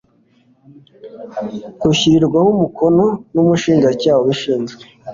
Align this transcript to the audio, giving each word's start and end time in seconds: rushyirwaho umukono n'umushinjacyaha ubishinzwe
rushyirwaho 1.83 2.49
umukono 2.55 3.05
n'umushinjacyaha 3.33 4.19
ubishinzwe 4.23 4.81